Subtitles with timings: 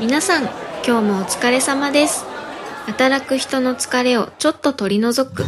[0.00, 0.42] 皆さん、
[0.84, 2.24] 今日もお疲れ様です。
[2.86, 5.44] 働く人の疲れをちょっと取り除く、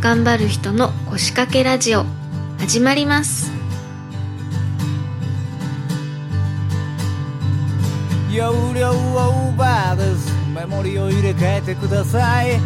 [0.00, 2.06] 頑張る人の腰掛けラジオ、
[2.58, 3.52] 始まります。
[8.32, 12.58] 容量オーバーですメモリを入れ替えてください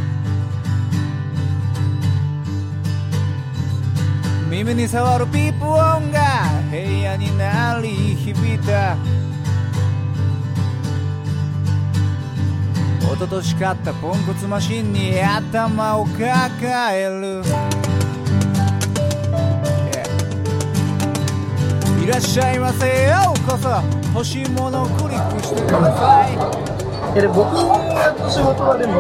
[4.48, 8.96] 耳に触るピープ音が部屋に鳴り響いた
[13.18, 16.22] 一昨年買ったポンコツマシンに頭を抱
[16.96, 17.42] える。
[17.42, 17.64] Yeah
[22.04, 23.68] いらっしゃいませようこそ。
[24.14, 26.36] 欲しいものをクリックしてください。
[27.20, 27.74] で僕の
[28.30, 28.94] 仕事はでも、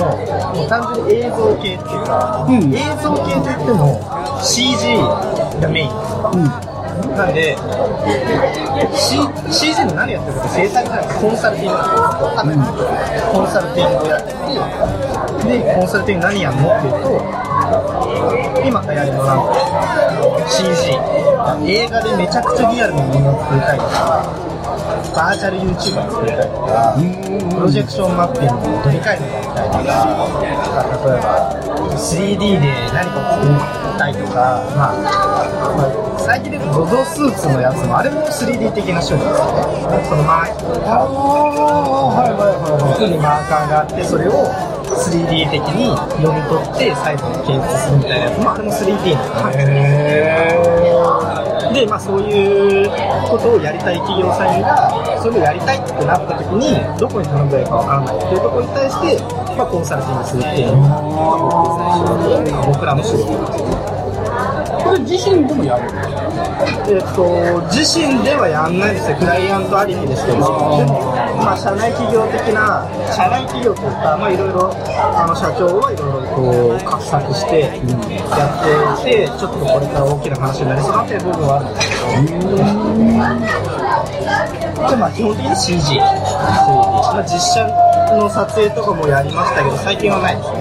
[0.52, 2.50] もう単純に映像系っていうか、映
[3.00, 4.02] 像系といっても
[4.42, 4.98] CG
[5.60, 5.88] がメイン。
[5.90, 6.67] です、
[7.16, 7.56] なんで、
[8.94, 9.18] C、
[9.50, 11.74] CG の何やってるか制作じゃなくてコンサルティング。
[11.74, 11.78] わ
[12.34, 12.46] かん
[13.32, 14.38] コンサルティングをやってて、
[15.58, 17.08] で、コンサルティング何やんのっていうと、
[18.64, 19.52] 今流行りのなんか
[20.48, 20.98] CG、
[21.66, 24.22] 映画でめちゃくちゃリアルなものを作りたいとか、
[25.14, 26.96] バーチャル YouTuber 作りたいとか、
[27.54, 29.84] プロジェクションマッピングをどでかいのやりたいとか、
[31.04, 31.52] 例えば
[31.96, 33.77] 3D で何かを作りた
[34.10, 35.00] いとか、まあ、
[35.74, 39.50] まあ、最近で言うと ZOZO スーツのやつもあれも 3D 的な処理ですよ
[39.90, 40.04] ね。
[40.06, 41.02] そのマーカーが、
[42.14, 44.46] はいはいはいはい、にマーカーがあって、それを
[44.94, 50.78] 3D 的に読み取って最後に検出するみたいなやつもあれも 3D なんですね
[51.74, 52.90] で、まあ、そういう
[53.28, 60.94] ことをやりたい企業さんが、それをやりたいってなった時に、どこに頼んだらいいかわからないっていうところに対して、まあ、コンサルティングするっていうのが、ま
[62.62, 63.66] あ僕らの仕事なんですよ。
[64.86, 65.90] これ自身でもやる
[66.88, 81.98] えっと、自身ではやんないですよ、クライアントありきですけど、でも、まあ、社内企業的な、社内企業というか、まあ、いろいろ、あの社長はいろいろこう、画策して、やっていて、ちょっとこれから大きな話になりそうなっていう部分はあるんですけ
[84.78, 90.52] ど、で、まあ、基本的に CG、まあ、実写の撮影とかもやりましたけど、最近はないです。
[90.52, 90.58] ね。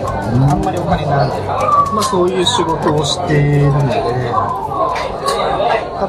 [0.52, 1.42] あんまりお金にならない。
[1.42, 3.96] まあ、そういう仕事をしているので、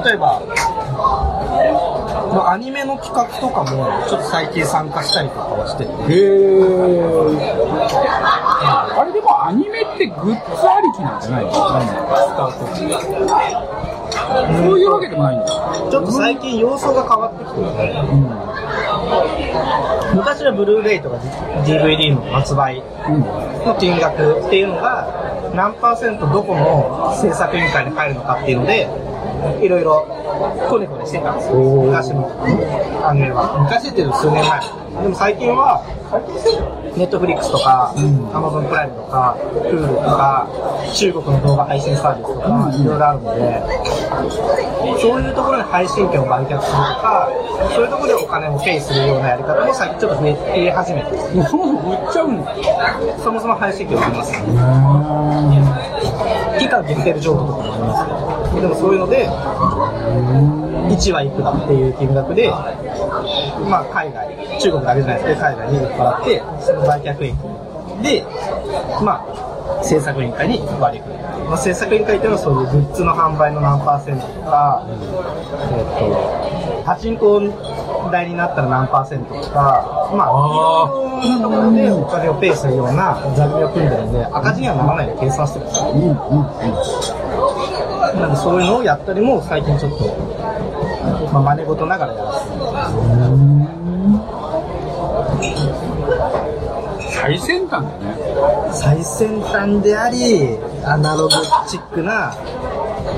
[0.04, 0.40] 例えば、
[2.28, 5.94] まあアニメの企画とかもちょっと最近参加したりとかはしてて、へ
[8.98, 11.52] あれでもアニメってグッズありきなんじゃないの
[14.28, 15.46] そういうわけでもないんだ。
[15.90, 17.64] ちょっと最近様相が変わってきてて、
[20.14, 21.16] 昔のブルーレイとか
[21.64, 28.88] DVD の発売の金額っていうのが何パーセントどこの制作委員会に入るのかっていうので、
[29.60, 30.06] いろいろ
[30.68, 32.30] コネコネしてたんですよ、昔の
[33.04, 33.58] アニメは。
[33.62, 34.60] 昔っていうと数年前。
[35.02, 35.82] でも最近は、
[36.96, 37.94] ネットフリックスとか、
[38.34, 40.46] アマゾンプライムとか、Hulu とか、
[40.92, 43.62] 中国の動画配信サービスとか、いろいろあるので、
[45.00, 47.28] そういうところに配信権を売却するとか、
[47.74, 52.54] そういうところでお金をペイするようなやり方も最近ちょっと増え始めてそもそも売っちゃうんだ
[53.22, 54.32] そもそも配信権はあります。
[56.58, 62.50] 期間限定で譲渡とかもありますけど、でもそういうので、1話いくらっていう金額で、
[63.68, 67.34] まあ海外、中国だけじゃないですけど、海外に売っ払って、その売却益
[68.02, 68.24] で、
[69.02, 71.18] まあ、制作委員会に割り振る。
[71.48, 77.40] まあ、制作委員会っていうのはそういうグッズの販売の何パーセントとか、えっと、パチンコ
[78.10, 80.30] 代になったら何パーセントとか、まあ、
[81.22, 85.84] いろんなところでお金をペイするような座組を組んでるんで、赤字にはならないで計算してるんですよ。
[88.16, 90.06] なんでそういうのをやったりも最近ちょっと、
[91.32, 92.72] まあ、真似事ながらやらせても
[97.10, 98.16] 最先端だね
[98.72, 101.30] 最先端であり、アナログ
[101.68, 102.34] チックな、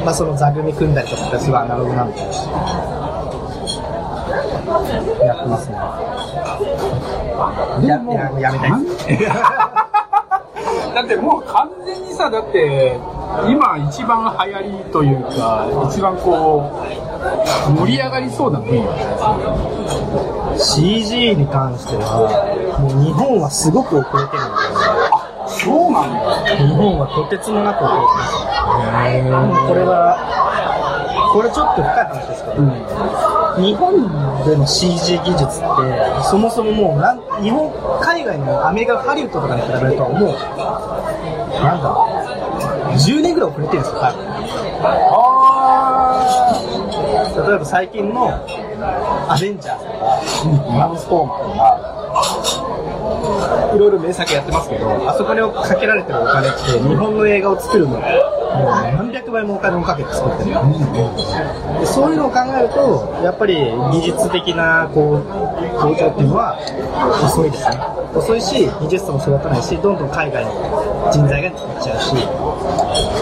[0.04, 2.18] まあその座組組んだりとかってすごいアナログなんで、
[5.24, 5.76] やってますね。
[7.86, 8.70] やもうややめたい。
[10.94, 12.98] だってもう完全にさだって
[13.48, 16.70] 今一番流行りというか一番こ
[17.68, 22.28] う盛り上がりそうな分野じゃないですか CG に関しては、
[22.80, 24.58] もう日本はすごく遅れてるんで
[25.46, 29.68] そうなんだ日本はとてつもなく遅れてます。
[29.68, 30.16] これは、
[31.32, 32.62] これちょっと深い話ですけど、
[33.60, 33.92] 日本
[34.44, 35.52] での CG 技術って、
[36.24, 37.70] そもそももうなん、日本、
[38.00, 40.22] 海外のアメリカ、ハリウッドとかに比べると、もう、
[41.62, 41.94] なんだ、
[42.96, 44.24] 10年ぐらい遅れてるんですよ、多分
[47.46, 48.28] 例えば最近の
[49.28, 50.20] アベンジャーズとか、
[50.66, 51.90] トランスフォーマーとか、
[53.74, 56.58] いろいろ名作やってますけど、あそこにかけられてるお金って、
[56.88, 57.98] 日本の映画を作るの、
[58.50, 60.50] もう何百倍もお金をかけて作ってる。
[61.80, 65.22] でそういうのを考えると、やっぱり技術的なこう
[65.78, 66.58] 向上っていうのは
[67.24, 67.78] 遅いですね。
[68.14, 70.50] 遅いし、技術も育たないし、どんどん海外の
[71.12, 72.16] 人材がいっちゃうし、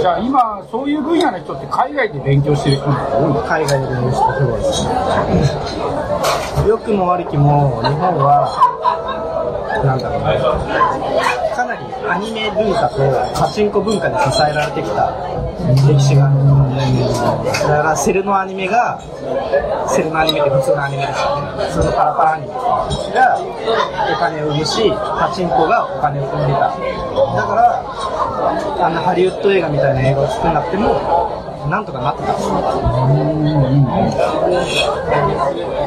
[0.01, 3.43] じゃあ今、そういう分野の人って海外で勉強してる人が多いの？
[3.43, 4.91] 海外で勉強した人がですね。
[6.67, 8.49] 良くも悪きも、日本は、
[9.85, 10.23] なんだろう
[12.11, 12.97] アニメ文化と
[13.39, 15.13] パチンコ文化に支えられてきた
[15.87, 16.37] 歴史がある。
[17.69, 19.01] だから、セルのアニメが、
[19.89, 21.49] セルのアニメって普通のアニメですよね。
[21.67, 23.39] 普通のパラパラアニメが
[24.13, 26.61] お金を生むし、パチンコがお金を生んでた。
[26.61, 26.77] だ
[27.45, 27.83] から、
[28.87, 32.55] あんなハリウッド映画みたいな映画を作んなくても、なんとかなってたんですよ。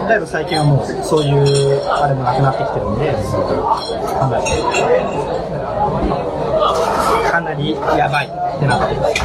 [0.07, 3.13] だけど最近はもうそういうあれもなくなってきてるんで、
[4.19, 4.45] かなり、
[7.51, 9.15] なりやばいってなってます。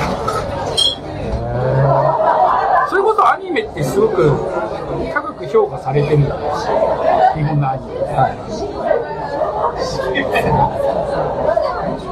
[2.90, 4.32] それこそアニメってすごく
[5.12, 6.36] 高く評価されてるんだ
[7.34, 7.94] 日本のアニメ。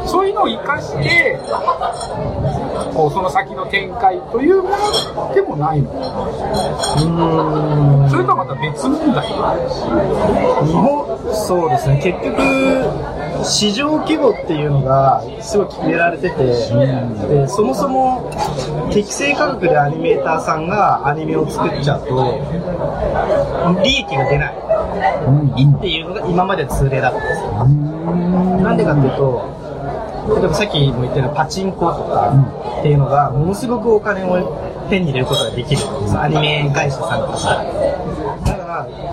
[0.07, 1.39] そういうのを生かして、
[2.95, 5.91] こうその先の展開というものでもないの。
[5.91, 9.27] うーんそれとはまた別問題。
[9.27, 9.35] 日
[10.73, 12.37] 本、そうですね、結局、
[13.45, 18.31] 市場規模っていうのがすごい決められてて、でそもそも
[18.93, 22.41] 適正価格でアニメーターさんがアニメを作っちゃうと、
[23.83, 24.55] 利益が出ない。
[24.55, 27.65] っていうのが今まで通例だったんですよ。
[28.63, 29.43] なんでかっていうと、
[30.41, 32.33] 例えばさっきも言ったようなパチンコとか
[32.81, 34.59] っていうのが、ものすごくお金を
[34.89, 35.83] 手に入れることができる。
[36.19, 38.54] アニメ会社さんとした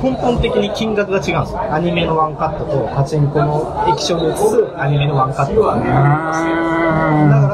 [0.01, 1.61] 根本的に金額が違うんですよ。
[1.71, 5.75] アニメのワンカットとパチンコの液晶に映すアニメのワンカットは。
[5.77, 7.47] だか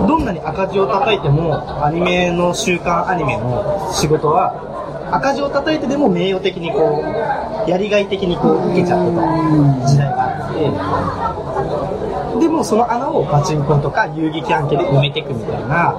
[0.00, 4.54] ら、どんなに赤字を叩いても、アニメの週刊アニメの仕事は、
[5.10, 7.02] 赤字を叩いてでも名誉的にこ
[7.66, 9.22] う、やりがい的にこう受けちゃってた
[9.86, 15.94] 時代があって、でもその穴をパチンコとか遊撃案件で埋めていくみたいな、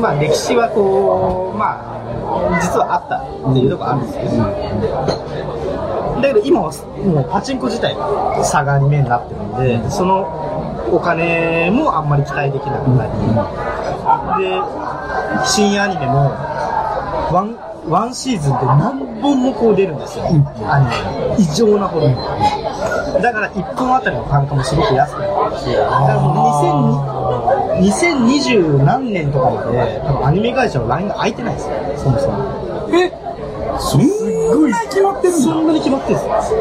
[0.00, 3.16] まあ歴史はこう、まあ、実はあった
[3.50, 4.00] っていうとこあるん。
[4.02, 4.30] ですけど、
[6.20, 6.72] だけど今は
[7.04, 9.56] もうパチンコ自体が下がり目になってるん。
[9.82, 10.26] で、その
[10.92, 12.08] お金もあん。
[12.08, 13.12] まり期待できなくなり、
[14.44, 16.30] で、深夜アニメも、
[17.32, 17.56] ワン、
[17.88, 19.98] ワンシーズンで何本もこう出るん。
[19.98, 21.36] ですよ、アニメが。
[21.38, 22.08] 異常なほど。
[23.20, 27.19] だから1本あたりの単価もすごく安くなってるし、だからもう2000
[27.78, 32.90] 2020何年とかまで、多分アニメ会社のラインが空いてないんですよ、そもそも。
[32.92, 33.12] え？
[33.78, 34.00] そん
[34.70, 35.42] なに決まってるんだ？
[35.42, 36.58] そんなに決まってるんですよ。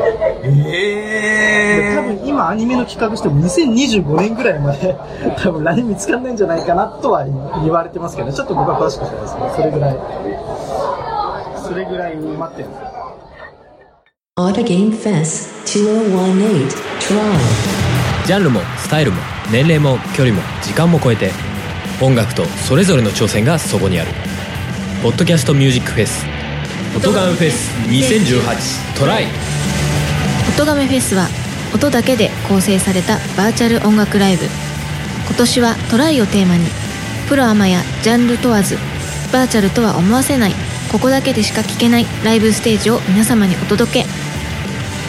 [0.64, 4.96] で多分今アニメの企画しても2025年ぐらいまで
[5.44, 7.26] 多分 LINE 見つかんないんじゃないかなとは
[7.64, 9.98] 言われてますけど、ちょっと僕は詳しく知らないですけど、それぐらい、
[11.56, 12.86] それぐらい待ってるんですよ。
[14.38, 16.70] Auto Game Fest 2018
[17.00, 17.34] Trial.
[18.26, 19.22] ジャンルもスタイルも
[19.52, 21.30] 年齢も距離も時間も超えて
[22.02, 24.10] 音楽とそれぞれの挑戦がそこにある。
[25.04, 26.26] ポッドキャストミュージックフェス
[26.98, 29.28] 「音ガンフェス2018トライ」
[30.58, 31.28] 音亀フェスは
[31.72, 34.46] 音だけで構成されたバーチャル音楽ライブ。
[35.28, 36.66] 今年はトライをテーマに
[37.28, 38.80] プロアマやジャンル問わず
[39.32, 40.56] バーチャルとは思わせない
[40.92, 44.08] ここだけでしか聴けないライブステージを皆様にお届け。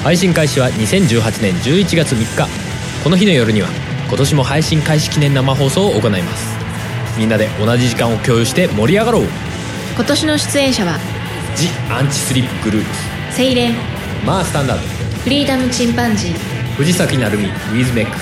[0.05, 2.70] 配信開始は2018年11月3日
[3.03, 3.69] この日の夜には
[4.09, 6.59] 今年も配信開始記念生放送を行います。
[7.19, 9.25] みんなで同じ時間を共有して盛り上がろう。
[9.95, 10.99] 今年の出演者は
[11.57, 12.91] 「ジ・アンチスリップグループ。
[13.33, 13.75] セイレン
[14.27, 14.87] マースタンダード。
[15.23, 16.35] フリーダムチンパンジー
[16.77, 18.13] 藤崎鳴海ウィズメック。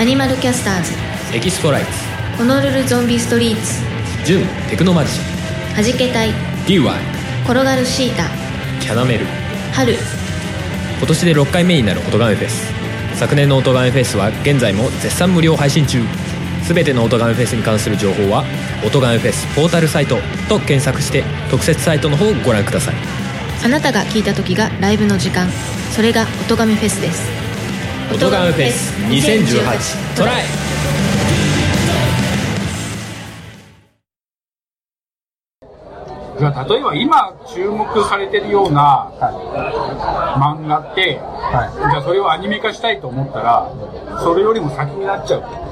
[0.00, 0.92] アニマルキャスターズ
[1.36, 1.88] エキストライツ。
[2.38, 3.82] ホノルルゾンビストリーツ
[4.24, 5.22] ジュンテクノマジシャ
[5.74, 6.30] ンはじけたい
[6.66, 6.92] DY
[7.44, 8.24] 転がるシータ
[8.80, 9.26] キャナメル。
[9.72, 9.96] 春。
[10.98, 12.77] 今年で6回目になる音ガメフェス
[13.18, 16.00] 昨年の音ガメフェスは現在も絶賛無料配信中。
[16.68, 18.44] 全ての音ガメフェスに関する情報は
[18.86, 22.94] 「音ガメフェスポータルサイト」と検索して特設サイトの方をご覧ください。
[23.64, 25.50] あなたが聞いた時がライブの時間。
[25.90, 27.28] それが音亀フェスです。
[28.14, 30.44] 音ガメフェス2018トライ
[36.40, 39.10] 例えば今注目されてるような
[40.36, 43.70] 漫画って、はじゃあそれをアニメ化したいと思ったら
[44.22, 45.68] それよりも先になっちゃう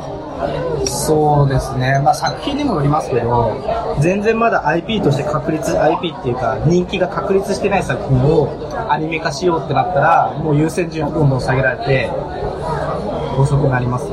[0.87, 3.56] そうですね、まあ、作品にもよりますけど、
[4.00, 12.11] 全然まだ IP として確立、IP っていうか、人気が確立してない作品をアニメ化しようってなったら、もう優先順位はどんどん下げられて、
[13.38, 14.06] 遅くなります。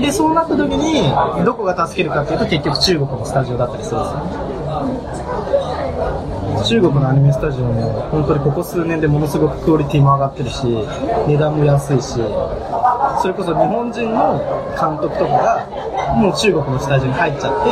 [0.00, 1.12] で、そうなった時に、
[1.44, 4.41] どこが助けるかっていうと、結局中国のスタジオだったりするんですよ。
[6.64, 10.64] 中国のアニメスタジオも本当にここ数年でものすごくクオリティも上がってるし
[11.26, 12.14] 値段も安いし
[13.20, 14.38] それこそ日本人の
[14.78, 17.64] 監督とかがもう中国のスタジオに入っちゃっ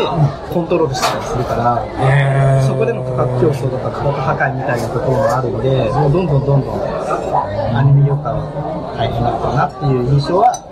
[0.49, 10.70] てコントロールしてたりするからそこでの価格競争とか価格破壊みたいなところもあるのでもうどんどんどんどんアニメ業界は大変だったなっていう印象は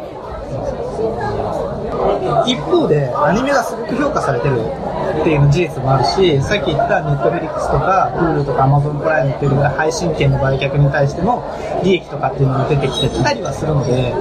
[2.47, 4.61] 一方でアニメがすごく評価されてる
[5.21, 11.45] っていう事実もあるしさっき言ったネットフリックスとか Hulu とか Amazon プライムっていう配信権の売却に対しての
[11.83, 14.15] 利益とかっていうのも出てきてたりはするので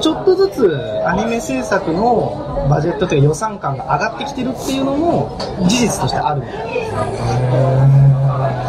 [0.00, 5.36] ちょっとずつアニメ制作のバジェットというか予算感が上がってきてるっていうのも
[5.68, 6.74] 事実としてあるみたい。
[6.74, 6.86] で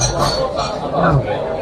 [0.01, 0.13] す
[0.93, 1.59] なので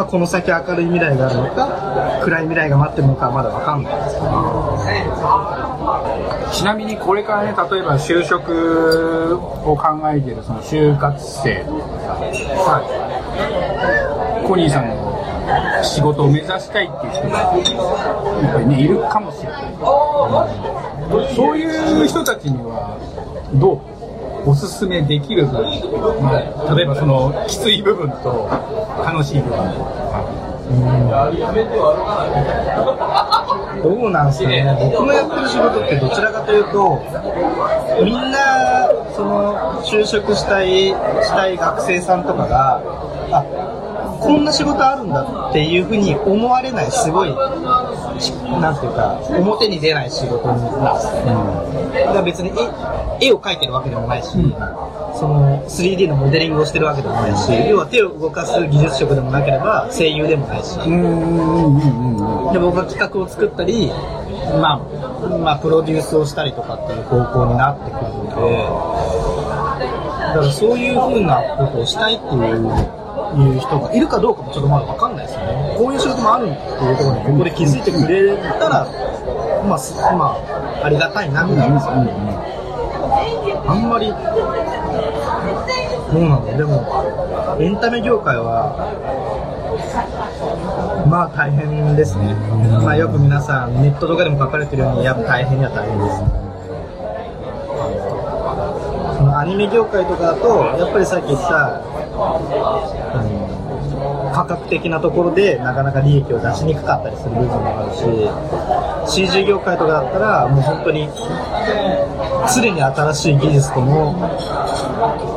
[0.00, 3.96] まあ、この先明るい未来があるのか暗い未来が待ってるのかはまだ分かんない。
[4.04, 4.28] ですけど
[6.50, 11.64] ちなみにこれからね例えば就職を考えているその就活生。
[11.66, 11.84] とか
[12.64, 12.80] さ、
[14.48, 14.96] コニーさんの
[15.84, 17.38] 仕事を目指したいっていう人が
[18.42, 19.64] やっぱりねいるかもしれない、
[21.36, 22.96] そういう人たちには
[23.52, 23.80] どう？
[24.46, 25.62] おすすめできる分、
[26.22, 28.48] まあ、例えばそのきつい部分と
[29.04, 30.50] 楽しい部分とか。
[33.82, 34.92] どうなんすかね。
[34.92, 37.02] 僕のやってる仕事ってどちらかというと
[38.04, 42.80] みんなその就職したいしたい学生さんとかが
[43.32, 43.44] あ
[44.20, 51.24] こんな仕事あるんだっていうふうに思われないすごいなんていうか表に出ない仕事なんですよ
[51.90, 52.50] ね、だから別に
[53.20, 54.38] 絵絵を描いてるわけでもないし、そ
[55.28, 63.90] の 3D のモデリングをしてるわけでもないし要は手を動かす技術職でもなければ声優でもないし、で僕が企画を作ったり、
[64.60, 64.78] まあ、
[65.38, 68.30] まあプロデュースをしたりとかっていう方向になってくるので
[70.30, 72.99] だからそういう風なことをしたいっていう
[73.36, 75.74] いう人がいるかどうかもちょっとまだ分かんないですよね。
[75.78, 78.86] こういう仕事もあるっていうところにここで気づいてくれたら、
[79.66, 80.36] まあ、すま
[80.82, 81.80] あ、ありがたいなみたいな。
[83.66, 84.08] あんまり、
[86.12, 86.84] どうなのでも、
[87.60, 88.74] エンタメ業界は、
[91.08, 92.34] まあ大変ですね。
[92.82, 96.40] まあよく皆さん、ネットとかでも書かれてるように、やっぱ大変には大変です。
[99.36, 101.80] アニメ業界とかだと、やっぱりさっき言った、
[102.22, 107.86] あの価格的なところでなかなか利益を出しにくかったりする部分もあ
[109.04, 111.08] るし CG 業界とかだったらもう本当に
[112.54, 114.14] 常に新しい技術との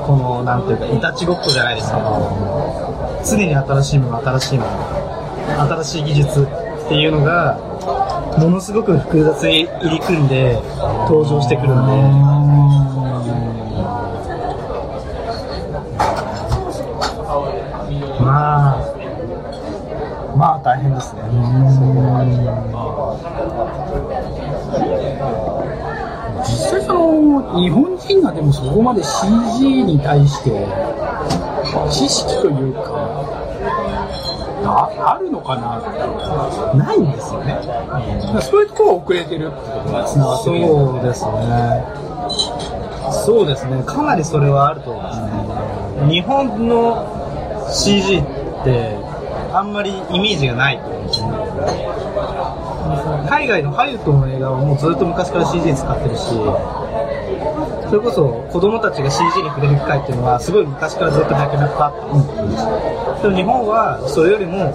[0.06, 4.72] このなんていうかいたちごっこじゃないですけど常に新しいもの新しいもの
[5.78, 7.58] 新しい技術っていうのが
[8.38, 10.60] ものすごく複雑に入り組んで
[11.08, 12.34] 登場してくるんで。
[18.24, 21.22] まあ、まあ大変ですね。
[26.44, 30.68] 実際その日本人がでもそこまで CG に対して
[31.90, 32.82] 知識というか
[34.66, 37.62] ああるのかなってないんですよね。
[38.42, 41.86] そういうところが遅れてるってことがつながってるそうですね。
[43.26, 43.82] そうですね。
[43.86, 45.22] かなりそれはあると思います
[46.06, 46.12] ね。
[46.12, 47.08] 日本の
[47.72, 48.24] CG っ
[48.66, 49.03] て
[49.54, 51.34] あんまりイメージがないと思うんですよね。
[53.30, 56.24] 海外のハリウッドの映画はもうずっと昔から CG 使ってるし、
[57.90, 62.02] それこそ子供たちが CG に触れる機会っていうのはすごい昔からずっとなくなったって
[63.24, 64.74] でも日本はそれよりも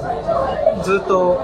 [0.85, 1.43] ずっと、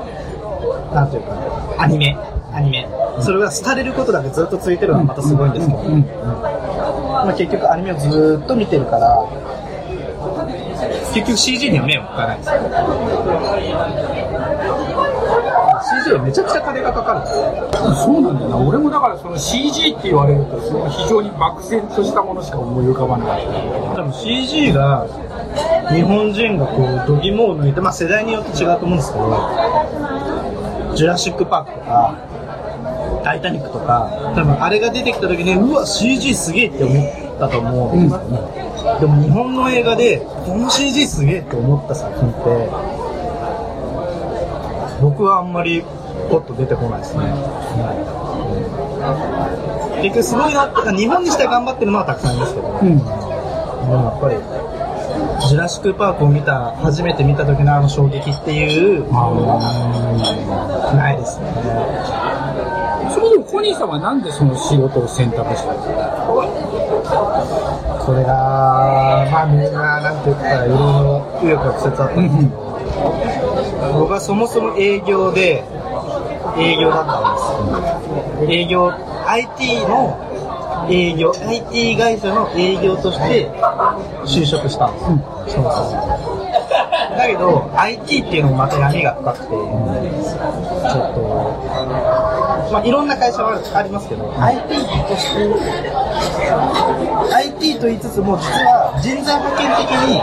[0.94, 1.34] なんていうか、
[1.78, 2.16] アニメ、
[2.52, 2.88] アニメ。
[3.20, 9.22] それが廃れることだけずっと続いてるのはまたすごいんですけど、まあ、結局アニメをずっと見てるから、
[11.14, 12.58] 結局 CG には目を向かないんですよ。
[16.02, 17.64] CG はめちゃくちゃ金がかかる。
[17.94, 23.46] そうなんだよな俺もだからその CG って言われるとその非常に漠然としたものしか思い浮かばなかった
[23.96, 25.06] 多分 CG が
[25.92, 32.14] 日本人がこう度肝を抜いて、まあ、世代によって違うと思うんですけど「ジュラシック・パーク」とか
[33.22, 38.38] 「タイタニック」とか多分あれが出てきた時にうわ CG すげえって思ったと思うんですよね、
[39.00, 42.68] でも日本の映画でこの CG すげえって思った作品って
[45.00, 45.82] 僕はあんまり
[46.30, 47.24] ポッと出てこないですね。
[50.02, 52.98] 結局すごいなって、日本にして頑張ってるのはたくさんいますけど、うん。
[52.98, 53.10] でも
[54.04, 54.36] やっぱり、
[55.48, 59.10] ジュラシック・パークを見た、初めて見た時のあの衝撃っていう、
[60.96, 61.46] ないですね。
[63.12, 65.94] そもそもコニーさんはなんでその仕事を選択したんですか？
[68.04, 68.34] これが、
[69.30, 70.84] まあみんな、なんて言ったらいろいろ
[71.40, 75.64] 紆余曲折あったんですけど、僕はそもそも営業で、
[76.58, 78.52] 営業だったんです。
[78.52, 78.92] 営業、
[79.26, 80.18] IT の
[80.90, 83.50] 営業、IT 会社の営業として
[84.26, 85.04] 就職したんです。
[85.56, 85.90] そもそも。
[87.16, 91.20] だけど、IT っていうのもまた闇が深くて、ちょっと、
[92.72, 94.68] まあいろんな会社はありますけど、IT
[95.08, 95.44] として、
[97.34, 100.20] IT と言いつつも、実は人材派遣的に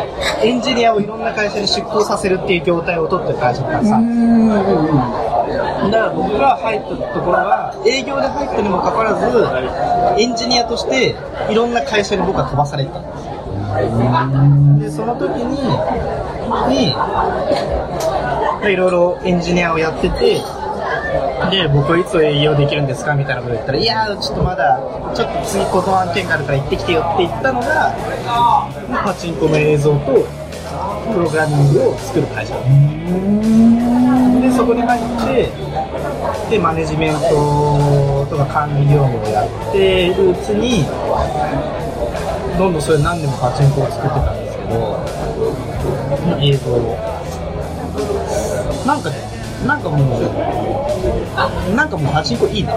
[0.48, 4.00] エンジニアをいろんな会社に出向させるっていう業態を取ってる会社がたくさ。
[5.92, 11.16] だから僕が入ったところは、営業で入ったにもかかわらず、エンジニアとして
[11.50, 13.00] いろんな会社に僕は飛ばされてた。
[13.00, 14.98] んです。
[14.98, 15.58] で、その時に、
[16.70, 16.92] に、
[18.72, 20.42] いろいろエンジニアをやってて、
[21.50, 24.80] で、僕はいつ営業できるんですかみたいなこと言ったら、いやー、ちょっとまだ、
[25.14, 27.94] ちょっと次この案件があるから行ってきてよって言ったのが、
[29.04, 30.26] パチンコの映像と、
[31.14, 32.54] プログラミングを作る会社。
[32.56, 32.62] で、
[34.52, 35.50] そこに入って、
[36.50, 40.86] で、マネジメントとか管理業務をやってるうちに、
[42.58, 45.00] どんどんそれ何年もパチンコを作ってたんですけど、
[46.40, 46.96] 映像を。
[48.86, 49.16] なんかね、
[49.66, 50.22] なんかもう、
[51.76, 52.74] なんかもうパチンコいいな。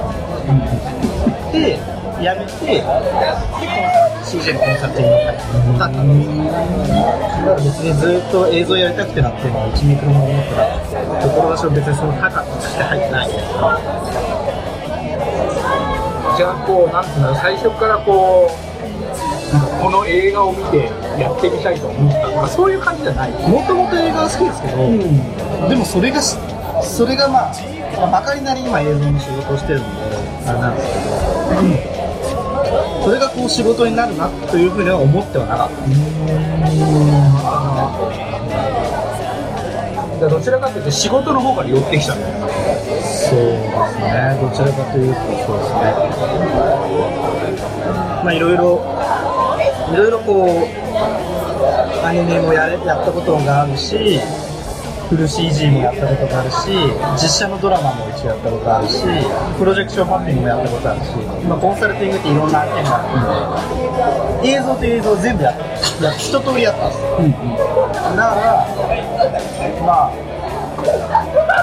[1.52, 1.78] で、
[2.22, 2.82] やめて、で、
[4.24, 5.44] CJ のコンサルティングに入った
[5.78, 6.28] だったんです。
[6.54, 13.28] だから別にずっと映像やりたくてなっていうのは1ミクロも思ってなくて、志を別にその高くして入ってない。
[16.36, 18.52] じゃあこうなんていうの最初からこう
[19.80, 20.90] この映画を見て
[21.20, 26.36] やってみたいと思ったとかそういう感じじゃないもともと映画は好きですけど、でもそれがし、
[26.84, 27.54] それがまあ、
[27.96, 29.88] まあ、まかりなり今映像の仕事をしてるんで、
[30.46, 31.04] あれなんですけど、
[33.04, 35.74] それがこう仕事になるなというふうには思ってはなかった。
[40.28, 42.54] どちらかというと仕事の方から寄ってきたんだよそうです
[43.98, 45.78] ね、どちらかというとそうですね。
[48.24, 48.80] まあいろいろ、
[49.92, 54.18] いろいろこう、アニメもやれやったことがあるし、
[55.08, 56.70] フル CG もやったことがあるし、
[57.20, 59.04] 実写のドラマも一応やったことあるし、
[59.58, 61.12] プロジェクションマッピングもやったことあるし、
[61.42, 65.64] 今コンサルティングっていろんな案件があるんで、映像と映像全部やった。
[66.04, 67.18] や一通りやったんですよ。
[68.16, 68.66] だから、
[69.84, 70.12] まあ、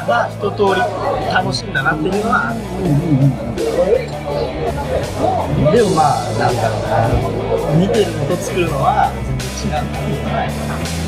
[0.08, 0.82] まあ一通り
[1.34, 2.60] 楽しんだなっていうのはある、
[5.76, 6.82] でもまあなんだろう
[7.76, 11.01] な見てるのと作るのは全然違うんだっ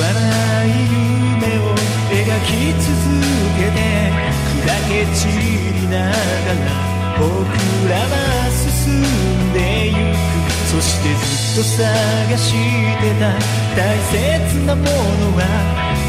[0.00, 1.74] ない夢を
[2.08, 2.90] 描き続
[3.56, 3.78] けて
[4.64, 7.28] 砕け散りながら僕
[7.88, 8.12] らは
[8.50, 9.58] 進んで
[9.88, 10.20] ゆく
[10.70, 12.54] そしてずっと探し
[13.00, 13.22] てた
[13.76, 14.88] 大切なもの
[15.36, 15.40] は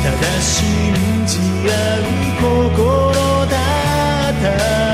[0.04, 0.93] ただ信
[1.25, 3.56] じ合う心だ
[4.30, 4.90] った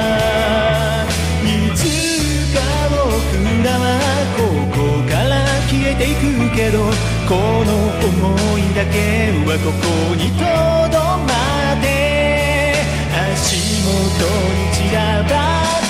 [6.55, 6.79] けど
[7.27, 10.43] この想いだけはここにと
[10.91, 11.31] どま
[11.73, 11.85] って
[13.33, 13.91] 足元
[14.55, 15.31] に散らば
[15.77, 15.86] って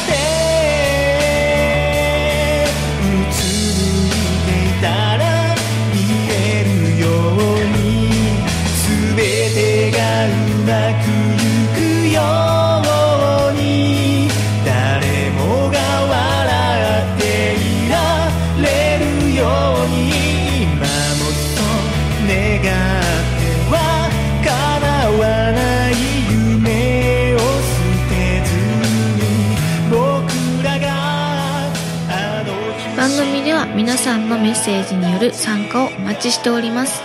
[36.47, 37.01] しております。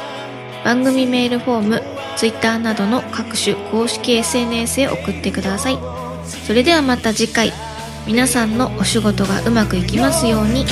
[0.64, 1.82] 番組メールフォーム
[2.16, 5.78] Twitter などの各種公式 SNS へ送ってください。
[6.46, 7.52] それではまた次回。
[8.06, 10.64] 皆さんのお仕事がうまくいきますように。